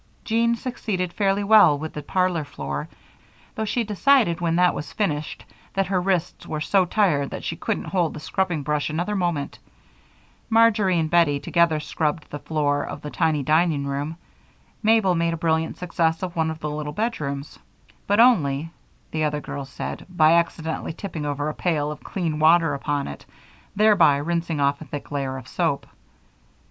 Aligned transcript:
Jean 0.25 0.55
succeeded 0.55 1.13
fairly 1.13 1.43
well 1.43 1.77
with 1.77 1.93
the 1.93 2.01
parlor 2.01 2.43
floor, 2.43 2.89
though 3.53 3.65
she 3.65 3.83
declared 3.83 4.41
when 4.41 4.55
that 4.55 4.73
was 4.73 4.91
finished 4.91 5.45
that 5.75 5.85
her 5.85 6.01
wrists 6.01 6.47
were 6.47 6.59
so 6.59 6.85
tired 6.85 7.29
that 7.29 7.43
she 7.43 7.55
couldn't 7.55 7.83
hold 7.83 8.11
the 8.15 8.19
scrubbing 8.19 8.63
brush 8.63 8.89
another 8.89 9.15
moment. 9.15 9.59
Marjory 10.49 10.97
and 10.97 11.11
Bettie 11.11 11.39
together 11.39 11.79
scrubbed 11.79 12.31
the 12.31 12.39
floor 12.39 12.83
of 12.83 13.03
the 13.03 13.11
tiny 13.11 13.43
dining 13.43 13.85
room. 13.85 14.17
Mabel 14.81 15.13
made 15.13 15.35
a 15.35 15.37
brilliant 15.37 15.77
success 15.77 16.23
of 16.23 16.35
one 16.35 16.49
of 16.49 16.61
the 16.61 16.69
little 16.71 16.93
bedrooms, 16.93 17.59
but 18.07 18.19
only, 18.19 18.71
the 19.11 19.23
other 19.23 19.39
girls 19.39 19.69
said, 19.69 20.07
by 20.09 20.33
accidentally 20.33 20.93
tipping 20.93 21.27
over 21.27 21.47
a 21.47 21.53
pail 21.53 21.91
of 21.91 22.01
clean 22.03 22.39
water 22.39 22.73
upon 22.73 23.07
it, 23.07 23.23
thereby 23.75 24.17
rinsing 24.17 24.59
off 24.59 24.81
a 24.81 24.85
thick 24.85 25.11
layer 25.11 25.37
of 25.37 25.47
soap. 25.47 25.85